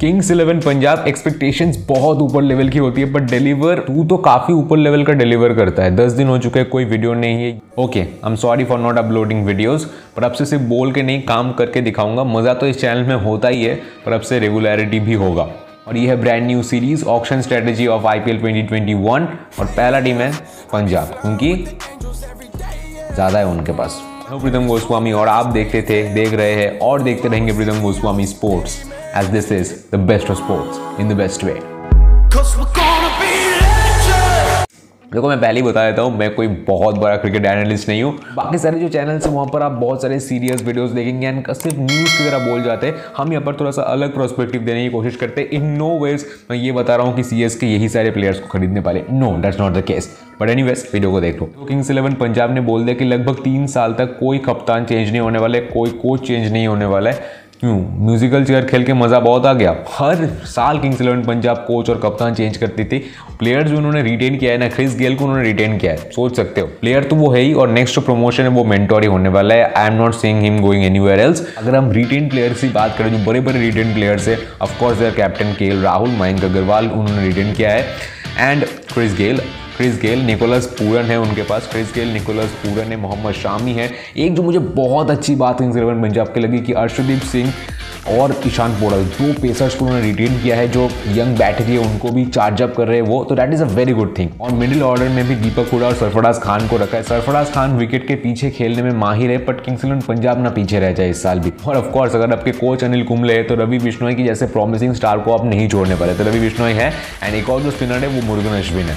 Kings 0.00 0.30
Eleven 0.30 0.60
Punjab 0.60 1.04
expectations 1.08 1.76
बहुत 1.88 2.18
ऊपर 2.22 2.42
level 2.42 2.68
की 2.68 2.78
होती 2.78 3.00
है 3.00 3.10
बट 3.12 3.22
डिलीवर 3.30 3.78
तू 3.78 4.04
तो 4.04 4.16
काफ़ी 4.18 4.54
ऊपर 4.54 4.76
लेवल 4.76 5.02
का 5.04 5.12
डिलीवर 5.12 5.52
करता 5.54 5.82
है। 5.82 5.94
दस 5.96 6.12
दिन 6.12 6.28
हो 6.28 6.36
चुके 6.38 6.58
हैं, 6.58 6.68
कोई 6.68 6.84
वीडियो 6.84 7.14
नहीं 7.14 7.42
है। 7.42 7.60
Okay 7.78 8.00
I 8.00 8.30
am 8.30 8.36
sorry 8.36 8.64
for 8.64 8.78
not 8.78 8.98
uploading 8.98 9.44
videos 9.46 9.84
पर 10.16 10.24
अब 10.24 10.32
से 10.32 10.44
सिर्फ़ 10.46 10.64
बोल 10.64 10.92
के 10.92 11.02
नहीं, 11.02 11.22
काम 11.22 11.52
करके 11.52 11.80
दिखाऊँगा। 11.80 12.24
मज़ा 12.26 12.54
तो 12.54 12.66
इस 12.66 12.80
चैनल 12.80 13.02
में 13.02 13.14
होता 13.24 13.48
ही 13.48 13.64
है, 13.64 13.74
पर 14.06 14.12
अब 14.12 14.20
से 14.20 14.38
रेगुलरिटी 14.38 15.00
भी 15.00 15.14
होगा। 15.14 15.48
और 15.88 15.96
यह 15.96 16.10
है 16.10 16.20
brand 16.20 16.46
new 16.46 16.62
series 16.62 17.04
auction 17.06 17.40
strategy 17.42 17.86
of 17.88 18.06
IPL 18.06 18.38
2021 18.38 19.26
और 19.58 19.66
पहला 19.66 20.00
टीम 20.00 20.16
है 20.16 20.32
पंजाब 20.72 21.14
क्योंकि 21.22 21.54
ज़्यादा 23.14 23.38
है 23.38 23.46
उनके 23.46 23.72
पास। 23.72 24.00
प्रीतम 24.32 24.66
गोस्वामी, 24.66 25.12
और 25.12 25.28
आप 25.28 25.46
देखते 25.48 25.82
थे, 25.82 26.02
देख 26.14 26.32
रहे 26.32 26.54
हैं, 26.54 26.78
और 26.78 27.02
देखते 27.02 27.28
रहेंगे 27.28 27.52
Pritam 27.52 27.82
Goswami 27.82 28.26
sports 28.26 28.84
edge 29.16 29.26
this 29.26 29.50
is 29.52 29.72
the 29.92 29.98
best 30.08 30.30
of 30.30 30.38
sports 30.38 31.00
in 31.00 31.08
the 31.08 31.12
best 31.16 31.44
way 31.44 31.52
देखो 35.04 35.28
मैं 35.28 35.40
पहले 35.40 35.60
ही 35.60 35.66
बता 35.66 35.84
देता 35.84 36.02
हूँ 36.02 36.18
मैं 36.18 36.28
कोई 36.34 36.48
बहुत 36.68 36.98
बड़ा 36.98 37.16
क्रिकेट 37.16 37.46
एनालिस्ट 37.46 37.88
नहीं 37.88 38.02
हूँ। 38.02 38.12
बाकी 38.34 38.58
सारे 38.58 38.78
जो 38.80 38.88
चैनल्स 38.88 39.26
हैं 39.26 39.32
वहाँ 39.34 39.46
पर 39.52 39.62
आप 39.62 39.72
बहुत 39.72 40.02
सारे 40.02 40.18
सीरियस 40.20 40.62
वीडियोस 40.62 40.90
देखेंगे 40.90 41.26
एंड 41.26 41.52
सिर्फ़ 41.52 41.78
न्यूज़ 41.78 42.16
की 42.18 42.28
तरह 42.28 42.46
बोल 42.46 42.62
जाते 42.62 42.86
हैं। 42.86 43.02
हम 43.16 43.32
यहाँ 43.32 43.44
पर 43.46 43.56
थोड़ा 43.60 43.70
सा 43.70 43.82
अलग 43.84 44.14
प्रोस्पेक्टिव 44.14 44.62
देने 44.62 44.84
की 44.84 44.90
कोशिश 44.90 45.16
करते 45.16 45.40
हैं। 45.40 45.48
इन 45.50 45.66
नो 45.78 45.88
वेज 45.98 46.26
मैं 46.50 46.58
ये 46.58 46.72
बता 46.72 46.96
रहा 46.96 47.06
हूँ 47.06 47.16
कि 47.16 47.22
सी 47.24 47.48
के 47.60 47.66
यही 47.66 47.88
सारे 47.88 48.10
प्लेयर्स 48.10 48.40
को 48.40 48.48
खरीदने 48.48 48.80
वाले 48.80 49.04
no 49.10 49.36
that's 49.42 49.60
not 49.60 49.72
the 49.72 49.82
case 49.88 50.10
but 50.40 50.50
any 50.50 50.62
video 50.62 51.10
को 51.10 51.20
देख 51.20 51.40
लो। 51.40 51.50
तो 51.56 51.64
किंग्स 51.64 51.90
इलेवन 51.90 52.14
पंजाब 52.14 52.54
ने 52.54 52.60
बोल 52.60 52.84
दिया 52.84 52.96
कि 52.96 53.04
लगभग 53.04 53.42
तीन 53.44 53.66
साल 53.66 53.94
तक 53.94 54.16
कोई 54.20 54.38
कप्तान 54.38 54.84
चेंज 54.84 55.08
नहीं 55.10 55.20
होने 55.20 55.38
वाले 55.38 55.60
कोई 55.68 55.90
कोच 56.02 56.26
चेंज 56.26 56.52
नहीं 56.52 56.66
होने 56.66 56.84
वाला 56.86 57.10
है। 57.10 57.38
क्यों? 57.60 57.74
म्यूजिकल 58.04 58.44
चेयर 58.44 58.64
खेल 58.66 58.84
के 58.84 58.92
मज़ा 58.92 59.18
बहुत 59.20 59.46
आ 59.46 59.52
गया। 59.52 59.74
हर 59.92 60.24
साल 60.46 60.78
किंग्स 60.78 61.00
इलेवन 61.00 61.22
पंजाब 61.22 61.56
कोच 61.66 61.90
और 61.90 61.98
कप्तान 61.98 62.34
चेंज 62.34 62.56
करती 62.56 62.84
थी। 62.84 62.98
प्लेयर 63.38 63.68
जो 63.68 63.76
उन्होंने 63.76 64.02
रिटेन 64.02 64.38
किया 64.38 64.52
है 64.52 64.58
ना 64.58 64.68
क्रिस 64.68 64.96
गेल 64.98 65.16
को 65.16 65.24
उन्होंने 65.24 65.44
रिटेन 65.44 65.76
किया 65.78 65.92
है। 65.92 66.10
सोच 66.10 66.36
सकते 66.36 66.60
हो। 66.60 66.66
प्लेयर 66.80 67.04
तो 67.04 67.16
वो 67.16 67.30
है 67.30 67.40
ही 67.40 67.52
और 67.54 67.68
नेक्स्ट 67.70 67.98
प्रमोशन 68.00 68.42
है 68.42 68.48
वो 68.48 68.64
मेंटोर 68.64 69.02
ही 69.02 69.08
होने 69.08 69.28
वाला 69.28 69.54
है। 69.54 69.72
I 69.72 69.86
am 69.86 69.94
not 69.94 70.14
seeing 70.14 70.40
him 70.42 70.60
going 70.60 70.84
anywhere 70.84 71.20
else 71.20 71.46
अगर 71.58 71.76
हम 71.76 71.90
रिटेन 71.92 72.28
प्लेयर्स 72.28 72.60
की 72.60 72.68
बात 72.70 72.96
करें, 72.98 73.10
जो 73.12 73.24
बड़े 73.26 73.40
बड़े 73.40 73.60
रिटेन 73.60 73.94
प्लेयर्स 73.94 74.28
है 74.28 74.38
of course 74.62 74.98
there 74.98 75.14
captain 75.14 75.52
K 75.52 75.70
Rahul 75.82 76.16
Mayank 76.20 76.44
Agarwal 76.44 76.88
उन्होंने 76.88 77.26
रिटेन 77.26 77.52
किया 77.54 77.70
है। 77.70 77.84
And 78.40 78.64
Chris 78.94 79.16
Gayle 79.16 79.40
Chris 79.80 80.00
Gayle, 80.00 80.20
Nicholas 80.20 80.66
Pooran 80.78 81.04
है 81.04 81.18
उनके 81.20 81.42
पास। 81.42 81.68
क्रिस 81.72 81.92
गेल, 81.94 82.08
निकोलस 82.12 82.50
पूरन 82.62 82.90
है, 82.92 82.96
मोहम्मद 82.96 83.34
शामी 83.34 83.72
है। 83.72 83.88
एक 84.16 84.34
जो 84.34 84.42
मुझे 84.42 84.58
बहुत 84.58 85.10
अच्छी 85.10 85.34
बात 85.34 85.58
किंग्स 85.58 85.76
इलेवन 85.76 86.02
पंजाब 86.02 86.32
की 86.34 86.40
लगी 86.40 86.58
कि 86.60 86.72
अर्शदीप 86.72 87.20
सिंह 87.22 87.52
और 88.10 88.34
ईशान 88.46 88.72
पोडल 88.72 89.04
दो 89.06 89.32
पेसर्स 89.42 89.74
को 89.74 89.84
उन्होंने 89.84 90.04
रिटेन 90.06 90.38
किया 90.42 90.56
है, 90.56 90.68
जो 90.68 90.88
यंग 91.08 91.36
बैटरी 91.38 91.72
है 91.72 91.78
उनको 91.80 92.10
भी 92.10 92.24
चार्जअप 92.26 92.74
कर 92.76 92.86
रहे 92.88 92.96
हैं 92.96 93.06
वो 93.06 93.22
तो 93.24 93.34
that 93.34 93.52
is 93.52 93.62
a 93.62 93.66
very 93.68 93.92
good 93.92 94.16
thing 94.18 94.40
और 94.40 94.50
मिडिल 94.52 94.82
ऑर्डर 94.82 95.08
में 95.08 95.26
भी 95.28 95.34
दीपक 95.36 95.72
हुडा 95.72 95.86
और 95.86 95.94
सरफराज 95.94 96.40
खान 96.42 96.68
को 96.68 96.76
रखा 96.76 96.96
है। 96.96 97.02
सरफराज 97.02 97.52
खान 97.52 97.76
विकेट 97.78 98.06
के 98.08 98.14
पीछे 98.16 98.50
खेलने 98.50 98.82
में 98.82 98.92
माहिर 99.00 99.30
है 99.30 99.38
बट 99.46 99.64
किंग्स 99.64 99.84
इलेवन 99.84 100.00
पंजाब 100.02 100.42
ना 100.42 100.50
पीछे 100.50 100.80
रह 100.80 100.92
जाए 100.92 101.10
इस 101.10 101.22
साल 101.22 101.40
भी। 101.40 101.52
और 101.66 101.76
ऑफकोर्स 101.76 102.14
अगर 102.14 102.32
आपके 102.32 102.52
कोच 102.52 102.84
अनिल 102.84 103.04
कुंबले 103.04 103.34
है 103.34 103.42
तो 103.42 103.54
रवि 103.54 103.78
बिश्नोई 103.78 104.14
की 104.14 104.24
जैसे 104.24 104.46
प्रॉमिसिंग 104.48 104.94
स्टार 104.94 105.18
को 105.18 105.32
आप 105.32 105.44
नहीं 105.44 105.68
छोड़ने 105.68 105.96
पाए 105.96 106.14
तो 106.14 106.24
रवि 106.24 106.40
बिश्नोई 106.40 106.72
है 106.72 106.92
एंड 107.22 107.34
एक 107.34 107.50
और 107.50 107.62
जो 107.62 107.70
स्पिनर 107.70 107.98
है, 107.98 108.08
वो 108.10 108.26
मुर्गन 108.26 108.58
अश्विन 108.58 108.86
है। 108.86 108.96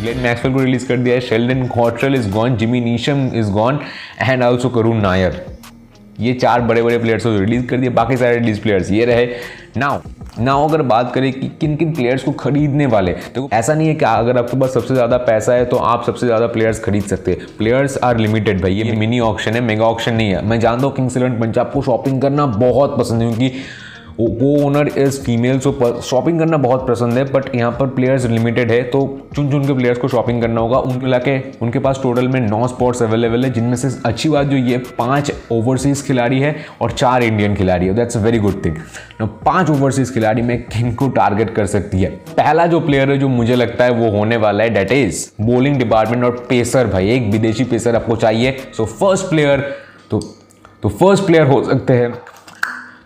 ग्लेन 0.00 0.18
मैक्सवेल 0.18 0.54
को 0.54 0.60
रिलीज़ 0.60 0.86
कर 0.88 0.96
दिया 0.96 1.14
है। 1.14 1.20
Sheldon 1.20 1.66
Cottrell 1.68 2.14
is 2.14 2.30
gone 2.30 2.56
Jimmy 2.56 2.80
Neesham 2.80 3.30
is 3.34 3.50
gone 3.52 3.80
and 4.20 4.42
also 4.42 4.68
Karun 4.70 5.00
Nair 5.02 5.44
ये 6.20 6.32
चार 6.34 6.60
बड़े 6.60 6.82
बड़े 6.82 6.98
प्लेयर्स 6.98 7.24
को 7.24 7.30
रिलीज़ 7.30 7.66
कर 7.66 7.76
दिए, 7.76 7.90
बाकी 7.90 8.16
सारे 8.16 8.38
रिलीज़ 8.38 8.60
प्लेयर्स 8.60 8.90
ये 8.90 9.04
रहे। 9.04 9.26
नाउ 9.76 10.00
नाउ 10.38 10.68
अगर 10.68 10.82
बात 10.84 11.12
करें 11.14 11.32
कि 11.32 11.48
किन 11.60 11.76
किन 11.76 11.92
प्लेयर्स 11.94 12.22
को 12.22 12.32
खरीदने 12.34 12.86
वाले 12.86 13.12
तो 13.34 13.48
ऐसा 13.52 13.74
नहीं 13.74 13.88
है 13.88 13.94
कि 13.94 14.04
अगर 14.04 14.38
आपके 14.38 14.58
पास 14.60 14.74
सबसे 14.74 14.94
ज़्यादा 14.94 15.16
पैसा 15.18 15.52
है 15.52 15.64
तो 15.64 15.76
आप 15.76 16.04
सबसे 16.06 16.26
ज़्यादा 16.26 16.46
प्लेयर्स 16.48 16.80
खरीद 16.80 17.02
सकते 17.04 17.30
हैं। 17.30 17.46
प्लेयर्स 17.58 17.98
आर 17.98 18.18
लिमिटेड 18.18 18.60
भाई। 18.62 18.74
ये 18.74 18.92
मिनी 18.94 19.20
ऑप्शन 19.22 19.52
है 19.52 19.60
मेगा 19.62 19.84
ऑप्शन 19.86 20.14
नहीं 20.14 20.30
है। 20.30 20.44
मैं 20.46 20.60
जानता 20.60 20.86
हूँ 20.86 20.94
किंग्स 20.96 21.16
इलेवन 21.16 21.38
पंजाब 21.40 21.70
को 21.72 21.82
शॉपिंग 21.82 22.20
करना 22.22 22.46
बहुत 22.46 22.98
पसंद 22.98 23.22
है, 23.22 23.28
क्योंकि 23.28 23.52
वो 24.20 24.52
owner 24.66 24.88
is 24.98 25.20
female 25.22 25.58
so 25.60 26.00
shopping 26.02 26.38
करना 26.38 26.56
बहुत 26.56 26.86
पसंद 26.88 27.18
है 27.18 27.24
बट 27.24 27.54
यहाँ 27.54 27.70
पर 27.72 27.86
प्लेयर्स 27.88 28.24
लिमिटेड 28.26 28.70
है 28.70 28.82
तो 28.84 29.00
चुन 29.34 29.50
चुन 29.50 29.66
के 29.66 29.74
प्लेयर्स 29.74 29.98
को 29.98 30.08
शॉपिंग 30.08 30.40
करना 30.42 30.60
होगा। 30.60 30.78
उनके 30.78 30.98
मिला 30.98 31.18
के 31.18 31.38
उनके 31.62 31.78
पास 31.78 32.00
टोटल 32.02 32.28
में 32.28 32.40
नौ 32.40 32.66
स्पॉट्स 32.68 33.02
अवेलेबल 33.02 33.44
है, 33.44 33.50
जिनमें 33.50 33.76
से 33.76 33.88
अच्छी 34.06 34.28
बात 34.28 34.46
जो 34.46 34.56
ये 34.56 34.78
पाँच 34.98 35.32
ओवरसीज़ 35.52 36.02
खिलाड़ी 36.06 36.40
है 36.40 36.54
और 36.80 36.90
चार 36.92 37.22
इंडियन 37.22 37.54
खिलाड़ी 37.54 37.86
है। 37.86 37.94
That's 37.94 38.16
a 38.16 38.20
very 38.20 38.38
good 38.38 38.64
thing 38.64 38.76
पाँच 39.44 39.70
ओवरसीज़ 39.70 40.12
खिलाड़ी 40.14 40.42
में 40.42 40.62
किंग 40.62 40.94
को 40.96 41.08
टारगेट 41.10 41.54
कर 41.56 41.66
सकती 41.66 42.00
है? 42.00 42.10
पहला 42.36 42.66
जो 42.66 42.80
प्लेयर 42.80 43.10
है, 43.10 43.18
जो 43.18 43.28
मुझे 43.28 43.54
लगता 43.56 43.84
है 43.84 43.90
वो 43.92 44.10
होने 44.10 44.36
वाला 44.36 44.64
है 44.64 44.70
डेट 44.70 44.92
इज़ 44.92 45.26
बॉलिंग 45.42 45.76
डिपार्टमेंट 45.76 46.24
और 46.24 46.46
पेसर 46.48 46.86
भाई, 46.86 47.10
एक 47.10 47.30
विदेशी 47.32 47.64
पेसर 47.64 47.96
आपको 47.96 48.16
चाहिए। 48.16 48.56
सो 48.76 48.84
फ़र्स्ट 48.86 49.28
प्लेयर 49.30 49.60
तो 50.10 50.20
तो 50.82 50.88
फ़र्स्ट 50.88 51.24
प्लेयर 51.26 51.46
हो 51.46 51.62
सकते 51.64 51.92
हैं। 51.92 52.12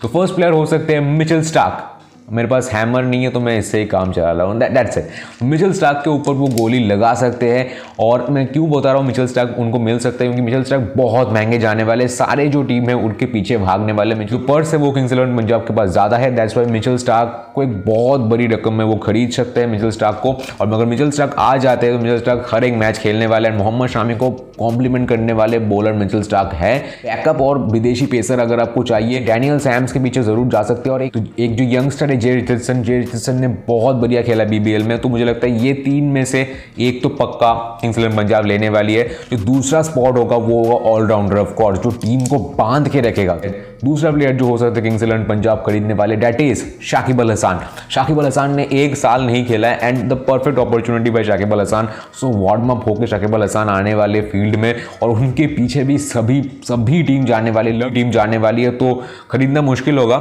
तो 0.02 0.08
फ़र्स्ट 0.08 0.34
प्लेयर 0.34 0.52
हो 0.52 0.64
सकते 0.66 0.94
हैं 0.94 1.00
मिचल 1.18 1.42
स्टाक 1.42 1.88
मेरे 2.32 2.48
पास 2.48 2.70
हैमर 2.72 3.02
नहीं 3.02 3.24
है 3.24 3.30
तो 3.30 3.40
मैं 3.40 3.56
इससे 3.58 3.78
ही 3.78 3.86
काम 3.86 4.12
चला 4.12 4.30
रहा 4.32 4.46
हूँ। 4.46 4.58
दैट्स 4.58 4.98
इट 4.98 5.42
मिचल 5.42 5.72
स्टाक 5.72 6.00
के 6.04 6.10
ऊपर 6.10 6.32
वो 6.32 6.46
गोली 6.48 6.78
लगा 6.86 7.12
सकते 7.14 7.50
हैं 7.50 7.66
और 8.00 8.26
मैं 8.30 8.46
क्यों 8.46 8.70
बता 8.70 8.90
रहा 8.90 9.00
हूँ 9.00 9.06
मिचल 9.06 9.26
स्टाक 9.26 9.56
उनको 9.58 9.78
मिल 9.78 9.98
सकते 9.98 10.24
हैं? 10.24 10.32
क्योंकि 10.32 10.50
मिचल 10.50 10.62
स्टाक 10.64 10.92
बहुत 10.96 11.32
महँगे 11.32 11.58
जाने 11.58 11.84
वाले 11.84 12.06
सारे 12.08 12.48
जो 12.48 12.62
टीम 12.62 12.88
है, 12.88 12.94
उनके 12.94 13.26
पीछे 13.26 13.56
भागने 13.58 13.92
वाले 13.92 14.14
जो 14.16 14.38
पर्स 14.40 14.72
है 14.72 14.78
वो 14.80 14.90
किंग्स 14.92 15.12
इलेवन 15.12 15.36
पंजाब 15.36 15.60
के 15.60 15.74
पास 15.74 15.90
ज़्यादा 15.90 16.16
है। 16.16 16.34
दैट्स 16.36 16.56
वाई 16.56 16.66
मिचल 16.68 16.96
स्टाक 16.96 17.52
को 17.54 17.62
एक 17.62 17.80
बहुत 17.86 18.20
बड़ी 18.22 18.46
रकम 18.46 18.74
में 18.74 18.84
वो 18.84 18.96
खरीद 18.98 19.30
सकते 19.30 19.60
हैं 19.60 19.66
मिचल 19.68 19.90
स्टाक 19.90 20.20
को। 20.22 20.32
और 20.60 20.68
मगर 20.68 20.84
मिचल 20.84 21.10
स्टाक 21.10 21.34
आ 21.38 21.56
जाते 21.58 21.86
हैं 21.86 21.96
तो 21.96 22.04
मिचल 22.04 22.18
स्टाक 22.18 22.46
हर 22.52 22.64
एक 22.64 22.74
मैच 22.74 22.98
खेलने 22.98 23.26
वाले 23.26 23.48
हैं। 23.48 23.56
मोहम्मद 23.58 23.88
शामी 23.88 24.14
को 24.14 24.30
कॉम्प्लीमेंट 24.62 25.08
करने 25.08 25.32
वाले 25.34 25.58
बॉलर 25.68 25.92
मिचल 25.94 26.22
स्टार्क 26.22 26.52
है। 26.54 26.78
बैकअप 27.04 27.40
और 27.40 27.58
विदेशी 27.72 28.06
पेसर 28.06 28.40
अगर 28.40 28.60
आपको 28.60 28.82
चाहिए 28.84 29.20
डैनियल 29.24 29.58
सैम्स 29.60 29.92
के 29.92 30.00
पीछे 30.00 30.22
ज़रूर 30.22 30.48
जा 30.48 30.62
सकते 30.62 30.88
हैं। 30.88 30.94
और 30.94 31.02
एक, 31.02 31.16
एक 31.38 31.56
जो 31.56 31.64
यंगस्टर 31.70 32.10
है 32.10 32.16
जे 32.16 32.34
रिचर्डसन 32.34 32.82
जे 32.82 32.98
रिचर्डसन 32.98 33.40
ने 33.40 33.48
बहुत 33.68 33.96
बढ़िया 33.96 34.22
खेला 34.22 34.44
बीबीएल 34.44 34.82
में। 34.82 34.98
तो 34.98 35.08
मुझे 35.08 35.24
लगता 35.24 35.46
है 35.46 35.64
ये 35.64 35.72
तीन 35.74 36.04
में 36.04 36.24
से 36.24 36.46
एक 36.80 37.02
तो 37.02 37.08
पक्का 37.10 37.52
किंग्स 37.80 37.98
इलेवन 37.98 38.16
पंजाब 38.16 38.46
लेने 38.46 38.68
वाली 38.68 38.94
है। 38.94 39.08
जो 39.30 39.36
दूसरा 39.44 39.82
स्पॉट 39.82 40.18
होगा 40.18 40.36
वो 40.38 40.62
होगा 40.64 40.90
ऑलराउंडर 40.90 41.38
ऑफकोर्स 41.38 41.80
जो 41.80 41.90
टीम 42.02 42.24
को 42.26 42.38
बाँध 42.58 42.88
के 42.88 43.00
रखेगा। 43.00 43.38
दूसरा 43.84 44.10
प्लेयर 44.12 44.34
जो 44.36 44.46
हो 44.46 44.56
सकता 44.58 44.76
है 44.76 44.82
किंग्स 44.82 45.02
इलेवन 45.02 45.24
पंजाब 45.24 45.62
खरीदने 45.66 45.94
वाले 45.94 46.16
डेट 46.16 46.40
इज़ 46.40 46.64
शाकिब 46.86 47.20
अल 47.20 47.30
हसान। 47.30 47.60
शाकिब 47.90 48.18
अल 48.20 48.26
हसान 48.26 48.54
ने 48.56 48.66
एक 48.74 48.96
साल 48.96 49.22
नहीं 49.22 49.44
खेला 49.46 49.68
है 49.68 49.88
and 49.88 49.98
the 50.08 50.16
perfect 50.28 50.58
opportunity 50.58 51.10
by 51.10 51.24
Shakib 51.24 51.52
Al 51.52 51.60
Hasan. 51.60 51.88
So 52.20 52.30
warm 52.38 52.70
up 52.70 52.88
होकर 52.88 53.06
शाकिब 53.06 53.34
अल 53.34 53.42
हसान 53.42 53.68
आने 53.68 53.94
वाले 53.94 54.20
फ़ील्ड 54.22 54.56
में, 54.56 54.74
और 55.02 55.10
उनके 55.10 55.46
पीछे 55.48 55.84
भी 55.84 55.98
सभी 56.00 56.40
सभी 56.64 57.02
टीम 57.02 57.24
जाने 57.24 57.50
वाली 57.50 57.90
टीम 57.90 58.10
जाने 58.10 58.38
वाली 58.38 58.62
है 58.62 58.70
तो 58.72 58.94
खरीदना 59.30 59.62
मुश्किल 59.62 59.98
होगा। 59.98 60.18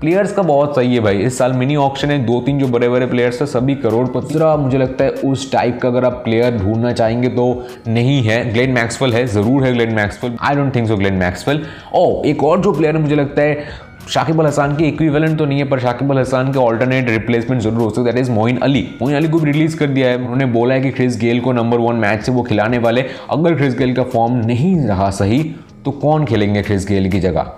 प्लेयर्स 0.00 0.32
का 0.32 0.42
बहुत 0.44 0.74
सही 0.76 0.94
है 0.94 1.00
भाई। 1.00 1.18
इस 1.20 1.38
साल 1.38 1.52
मिनी 1.54 1.76
ऑप्शन 1.78 2.10
है 2.10 2.18
दो 2.26 2.40
तीन 2.40 2.58
जो 2.58 2.68
बड़े 2.68 2.88
बड़े 2.88 3.06
प्लेयर्स 3.06 3.40
है, 3.40 3.46
सभी 3.48 3.74
करोड़ 3.76 4.06
पचरा 4.10 4.54
मुझे 4.58 4.78
लगता 4.78 5.04
है 5.04 5.10
उस 5.24 5.50
टाइप 5.52 5.80
का 5.82 5.88
अगर 5.88 6.04
आप 6.04 6.20
प्लेयर 6.24 6.56
ढूंढना 6.58 6.92
चाहेंगे 6.92 7.28
तो 7.30 7.46
नहीं 7.88 8.22
है। 8.22 8.38
ग्लेन 8.52 8.72
मैक्सवेल 8.72 9.14
है, 9.14 9.26
ज़रूर 9.28 9.64
है 9.64 9.72
Glenn 9.72 9.94
Maxwell 9.94 10.36
I 10.40 10.54
don't 10.56 10.74
think 10.74 10.88
so 10.88 10.96
Glenn 10.96 11.14
Maxwell 11.16 11.64
ओ 11.94 12.22
एक 12.26 12.44
और 12.44 12.60
जो 12.60 12.72
प्लेयर 12.72 12.96
है 12.98 13.02
मुझे 13.02 13.16
लगता 13.16 13.42
है 13.42 13.86
शाकिब 14.08 14.40
अल 14.40 14.46
हसान 14.46 14.76
के 14.76 14.84
इक्विवेलेंट 14.84 15.36
तो 15.38 15.44
नहीं 15.46 15.58
है, 15.58 15.64
पर 15.68 15.80
शाकिब 15.80 16.12
अल 16.12 16.18
हसान 16.18 16.52
के 16.52 16.58
ऑल्टरनेट 16.58 17.08
रिप्लेसमेंट 17.10 17.62
ज़रूर 17.62 17.80
हो 17.80 17.88
सकता 17.90 18.00
है। 18.00 18.06
That 18.06 18.20
is 18.20 18.30
Moeen 18.30 18.58
Ali. 18.58 18.86
Moin 19.02 19.16
Ali 19.16 19.28
को 19.28 19.38
भी 19.38 19.50
रिलीज़ 19.52 19.76
कर 19.76 19.86
दिया 19.88 20.08
है। 20.08 20.16
उन्होंने 20.16 20.46
बोला 20.48 20.74
है 20.74 20.80
कि 20.80 20.90
क्रिस 20.90 21.18
गेल 21.20 21.40
को 21.40 21.52
नंबर 21.52 21.78
वन 21.78 21.96
मैच 21.96 22.22
से 22.22 22.32
वो 22.32 22.42
खिलाने 22.42 22.78
वाले। 22.78 23.04
अगर 23.30 23.54
क्रिस 23.54 23.76
गेल 23.78 23.94
का 23.94 24.02
फॉर्म 24.04 24.36
नहीं 24.46 24.76
रहा 24.78 25.10
सही 25.12 25.42
तो 25.84 25.90
कौन 25.90 26.24
खेलेंगे 26.24 26.62
क्रिस 26.62 26.86
गेल 26.88 27.10
की 27.10 27.20
जगह? 27.20 27.52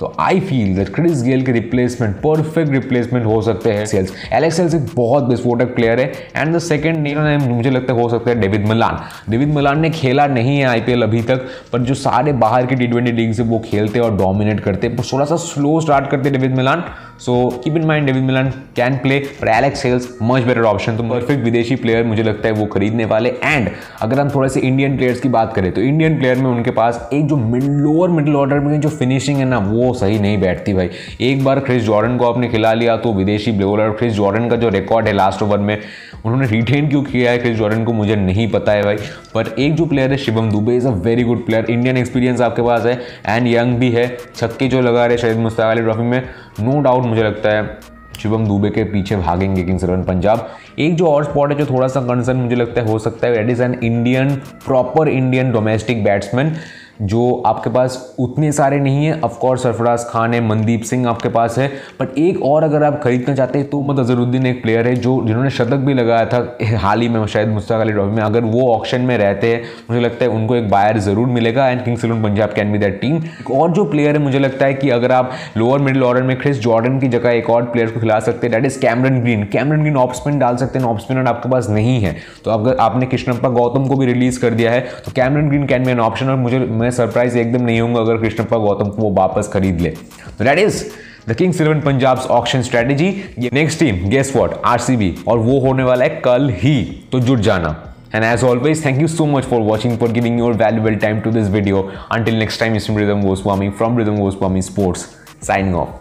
तो 0.00 0.12
I 0.20 0.40
feel 0.40 0.74
that 0.76 0.88
Chris 0.94 1.22
Gayle 1.22 1.42
के 1.46 1.52
रिप्लेसमेंट 1.52 2.14
परफेक्ट 2.16 2.70
रिप्लेसमेंट 2.70 3.24
हो 3.26 3.40
सकते 3.42 3.72
हैं 3.72 3.84
सेल्स 3.86 4.12
एलेक्स 4.32 4.56
सेल्स 4.56 4.74
एक 4.74 4.86
बहुत 4.94 5.28
विस्फोटक 5.28 5.74
प्लेयर 5.74 6.00
है. 6.00 6.12
एंड 6.36 6.54
द 6.54 6.58
सेकंड 6.58 7.08
मुझे 7.42 7.70
लगता 7.70 7.92
है 7.92 8.00
हो 8.00 8.08
सकता 8.08 8.30
है 8.30 8.40
डेविड 8.40 8.66
मलान 8.68 8.98
डेविड 9.30 9.54
मलान 9.54 9.80
ने 9.80 9.90
खेला 9.90 10.26
नहीं 10.26 10.56
है 10.58 10.64
आईपीएल 10.66 11.02
अभी 11.02 11.22
तक, 11.22 11.46
पर 11.72 11.80
जो 11.80 11.94
सारे 11.96 12.32
बाहर 12.44 12.66
के 12.66 12.74
टी 12.74 12.86
ट्वेंटी 12.86 13.12
लीग 13.12 13.32
से 13.32 13.42
वो 13.42 13.58
खेलते 13.64 14.00
और 14.00 14.16
डोमिनेट 14.16 14.60
करते 14.60 14.88
थोड़ा 15.12 15.24
सा 15.24 15.36
स्लो 15.36 15.80
स्टार्ट 15.80 16.10
करते 16.10 16.30
David 16.30 16.56
Malan 16.56 16.84
so 17.20 17.34
keep 17.64 17.76
in 17.76 17.84
mind 17.86 18.06
David 18.06 18.22
Malan 18.24 18.48
can 18.76 18.96
play 18.98 19.18
पर 19.40 19.48
Alex 19.48 19.82
Hales 19.82 20.08
much 20.22 20.42
better 20.42 20.62
option 20.64 20.96
तो 20.96 21.02
परफेक्ट 21.02 21.44
विदेशी 21.44 21.76
प्लेयर 21.76 22.04
मुझे 22.04 22.22
लगता 22.22 22.48
है 22.48 22.54
वो 22.54 22.66
खरीदने 22.66 23.04
वाले। 23.04 23.30
एंड 23.30 23.68
अगर 24.02 24.20
हम 24.20 24.30
थोड़े 24.30 24.48
से 24.48 24.60
इंडियन 24.60 24.96
प्लेयर्स 24.96 25.20
की 25.20 25.28
बात 25.28 25.52
करें 25.54 25.70
तो 25.72 25.80
इंडियन 25.80 26.18
प्लेयर 26.18 26.38
में 26.38 26.50
उनके 26.50 26.70
पास 26.70 27.08
एक 27.12 27.26
जो 27.26 27.36
लोअर 27.58 28.10
मिडिल 28.10 28.36
ऑर्डर 28.36 28.60
में 28.60 28.80
जो 28.80 28.88
फिनिशिंग 28.90 29.38
है 29.38 29.44
ना, 29.44 29.58
वो 29.58 29.92
सही 29.94 30.18
नहीं 30.18 30.40
बैठती 30.40 30.74
भाई। 30.74 30.90
एक 31.20 31.44
बार 31.44 31.60
क्रिस 31.60 31.82
जॉर्डन 31.82 32.16
को 32.16 32.26
आपने 32.26 32.48
खिला 32.48 32.72
लिया 32.74 32.96
तो 32.96 33.12
विदेशी 33.14 33.52
बॉलर 33.54 33.90
क्रिस 33.90 34.12
जॉर्डन 34.12 34.48
का 34.48 34.56
जो 34.56 34.68
रिकॉर्ड 34.68 35.06
है 35.06 35.12
लास्ट 35.12 35.42
ओवर 35.42 35.58
में, 35.58 35.78
उन्होंने 36.24 36.46
रिटेन 36.46 36.88
क्यों 36.88 37.02
किया 37.02 37.30
है? 37.30 37.38
क्रिस 37.38 37.56
जॉर्डन 37.56 37.84
को 37.84 37.92
मुझे 37.92 38.16
नहीं 38.16 38.48
पता 38.50 38.72
है 38.72 38.82
भाई। 38.82 38.96
पर 39.34 39.54
एक 39.58 39.74
जो 39.74 39.86
प्लेयर 39.86 40.10
है, 40.10 40.16
Shivam 40.18 40.50
Dube 40.50 40.76
is 40.76 40.86
a 40.88 40.90
very 41.04 41.22
good 41.24 41.44
player 41.46 41.70
Indian 41.70 41.96
experience 41.96 42.40
आपके 42.40 42.62
पास 42.62 42.86
है 42.86 42.98
एंड 43.26 43.48
यंग 43.48 43.76
भी 43.78 43.90
है, 43.90 44.06
छक्के 44.36 44.68
जो 44.68 44.80
लगा 44.80 45.06
रहे 45.06 45.18
शायद 45.18 45.38
मुश्ताक 45.38 45.70
अली 45.70 45.82
ट्रॉफी 45.82 46.02
में 46.02 46.22
नो 46.60 46.80
डाउट 46.82 47.04
मुझे 47.10 47.22
लगता 47.22 47.50
है 47.50 47.78
शुभम 48.18 48.46
दुबे 48.46 48.70
के 48.70 48.84
पीछे 48.84 49.16
भागेंगे 49.16 49.62
किंग्स 49.62 49.84
इलेवन 49.84 50.02
पंजाब। 50.04 50.48
एक 50.78 50.94
जो 50.96 51.06
और 51.06 51.24
स्पॉट 51.24 51.52
है 51.52 51.58
जो 51.58 51.66
थोड़ा 51.66 51.86
सा 51.88 52.00
कंसर्न 52.02 52.36
मुझे 52.36 52.56
लगता 52.56 52.80
है, 52.80 52.86
हो 52.88 52.98
सकता 52.98 53.26
है 53.26 53.34
that 53.34 53.50
is 53.50 53.62
an 53.62 53.78
Indian 53.82 54.34
proper 54.66 55.08
Indian 55.08 55.52
domestic 55.52 56.02
batsman 56.04 56.54
जो 57.02 57.42
आपके 57.46 57.70
पास 57.70 58.14
उतने 58.18 58.50
सारे 58.52 58.78
नहीं 58.80 59.04
है 59.06 59.20
ऑफकोर्स 59.20 59.62
सरफराज 59.62 60.04
खान 60.08 60.34
है, 60.34 60.40
मनदीप 60.40 60.82
सिंह 60.82 61.08
आपके 61.08 61.28
पास 61.28 61.58
है 61.58 61.68
बट 62.00 62.18
एक 62.18 62.42
और 62.42 62.64
अगर 62.64 62.82
आप 62.84 63.00
खरीदना 63.02 63.34
चाहते 63.34 63.58
हैं 63.58 63.68
तो 63.70 63.80
मतलब 63.80 64.04
अजहरुद्दीन 64.04 64.46
एक 64.46 64.62
प्लेयर 64.62 64.88
है 64.88 64.94
जो, 64.96 65.22
जिन्होंने 65.26 65.50
शतक 65.50 65.84
भी 65.86 65.94
लगाया 65.94 66.26
था, 66.26 66.56
हाल 66.78 67.00
ही 67.00 67.08
में 67.08 67.26
शायद 67.26 67.48
मुश्ताक 67.48 67.80
अली 67.80 67.92
ट्रॉफी 67.92 68.14
में, 68.16 68.22
अगर 68.22 68.44
वो 68.44 68.68
ऑप्शन 68.74 69.00
में 69.00 69.16
रहते 69.18 69.52
हैं, 69.52 69.62
मुझे 69.90 70.00
लगता 70.00 70.24
है 70.24 70.30
उनको 70.30 70.56
एक 70.56 70.68
बायर 70.70 70.98
ज़रूर 71.00 71.26
मिलेगा 71.28 71.68
and 71.68 71.84
Kings 71.84 72.04
Eleven 72.04 72.22
Punjab 72.22 72.52
can 72.52 72.72
be 72.72 72.78
that 72.78 73.00
team 73.00 73.16
एक 73.16 73.50
और 73.50 73.72
जो 73.72 73.84
प्लेयर 73.84 74.16
है, 74.16 74.22
मुझे 74.22 74.38
लगता 74.38 74.66
है 74.66 74.74
कि 74.74 74.90
अगर 74.90 75.12
आप 75.12 75.32
लोअर 75.56 75.80
मिडिल 75.80 76.02
ऑर्डर 76.04 76.22
में 76.22 76.36
क्रिस 76.38 76.60
जॉर्डन 76.60 76.98
की 77.00 77.08
जगह 77.08 77.30
एक 77.30 77.50
और 77.50 77.64
प्लेयर 77.64 77.90
को 77.90 78.00
खिला 78.00 78.18
सकते 78.20 78.46
हैं 78.46 78.54
that 78.54 78.66
is 78.66 78.80
Cameron 78.80 79.20
Green 79.20 79.44
Cameron 79.52 79.82
Green 79.82 79.96
off 79.96 80.14
spin 80.14 80.38
डाल 80.38 80.56
सकते 80.56 80.78
हैं 80.78 80.86
ऑफ़ 80.86 80.98
स्पिनर 81.00 81.26
आपके 81.28 81.48
पास 81.48 81.68
नहीं 81.70 81.98
है। 82.00 82.16
तो 82.44 82.50
अगर 82.50 82.76
आपने 82.80 83.06
कृष्णप्पा 83.06 83.48
गौतम 83.50 83.86
को 83.86 83.96
भी 83.96 84.06
रिलीज़ 84.06 84.40
कर 84.40 84.54
दिया 84.54 84.70
है 84.72 84.80
तो 85.04 85.12
Cameron 85.12 85.48
Green 85.48 85.66
can 85.66 85.84
be 85.84 85.90
an 85.90 86.00
option 86.00 86.28
और 86.30 86.36
मुझे, 86.36 86.58
मैं 86.58 86.89
सरप्राइज़ 86.92 87.38
एकदम 87.38 87.62
नहीं 87.64 87.80
हूँ 87.80 88.00
अगर 88.00 88.16
कृष्णप्पा 88.22 88.58
गौतम 88.58 88.90
को 88.90 89.02
वो 89.02 89.10
वापस 89.20 89.50
खरीद 89.52 89.80
ले 89.80 89.90
तो 90.38 90.44
that 90.44 90.58
is 90.58 90.84
the 91.28 91.34
Kings 91.36 91.60
Eleven 91.60 91.80
Punjab 91.80 92.18
auction 92.30 92.62
strategy 92.62 93.12
next 93.52 93.80
team 93.80 94.08
guess 94.10 94.34
what 94.36 94.60
RCB 94.66 95.14
और 95.28 95.38
वो 95.38 95.60
होने 95.66 95.82
वाला 95.82 96.04
है 96.04 96.20
कल 96.24 96.50
ही 96.62 96.82
तो 97.12 97.20
जुट 97.20 97.40
जाना 97.50 97.76
And 98.12 98.24
as 98.24 98.42
always, 98.42 98.80
thank 98.82 99.00
you 99.00 99.08
so 99.08 99.24
much 99.24 99.44
for 99.44 99.60
watching, 99.62 99.96
for 99.96 100.08
giving 100.08 100.36
your 100.36 100.52
valuable 100.52 100.98
time 100.98 101.22
to 101.22 101.30
this 101.30 101.46
video. 101.48 101.84
Until 102.10 102.34
next 102.34 102.58
time, 102.58 102.74
Mr. 102.74 102.96
Rhythm 102.96 103.22
Goswami 103.22 103.70
from 103.70 103.94
Rhythm 103.94 104.16
Goswami 104.16 104.62
Sports, 104.62 105.16
signing 105.40 105.74
off. 105.76 105.96